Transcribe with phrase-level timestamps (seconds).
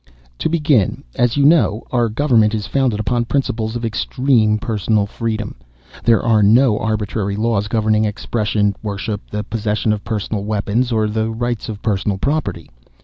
[0.39, 5.53] "To begin: As you know, our government is founded upon principles of extreme personal freedom.
[6.03, 11.29] There are no arbitrary laws governing expression, worship, the possession of personal weapons, or the
[11.29, 12.71] rights of personal property.